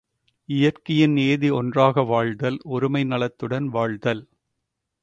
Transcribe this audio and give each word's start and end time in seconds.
இயற்கையின் 0.49 1.13
நியதி 1.13 1.49
ஒன்றாக 1.49 2.03
வாழ்தல் 2.03 2.59
ஒருமை 2.69 3.03
நலத்துடன் 3.03 3.67
வாழ்தல். 3.67 4.23